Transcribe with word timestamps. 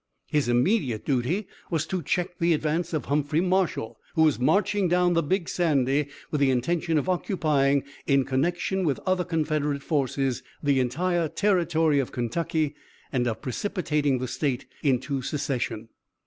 His 0.25 0.49
immediate 0.49 1.05
duty 1.05 1.47
was 1.69 1.85
to 1.85 2.01
check 2.01 2.39
the 2.39 2.53
advance 2.55 2.91
of 2.91 3.05
Humphrey 3.05 3.39
Marshall, 3.39 3.99
who 4.15 4.23
was 4.23 4.39
marching 4.39 4.87
down 4.87 5.13
the 5.13 5.21
Big 5.21 5.47
Sandy 5.47 6.07
with 6.31 6.41
the 6.41 6.49
intention 6.49 6.97
of 6.97 7.07
occupying, 7.07 7.83
in 8.07 8.25
connection 8.25 8.83
with 8.83 8.99
other 9.05 9.23
Confederate 9.23 9.83
forces, 9.83 10.41
the 10.63 10.79
entire 10.79 11.27
territory 11.27 11.99
of 11.99 12.11
Kentucky, 12.11 12.73
and 13.11 13.27
of 13.27 13.43
precipitating 13.43 14.17
the 14.17 14.27
State 14.27 14.65
into 14.81 15.21
secession. 15.21 15.89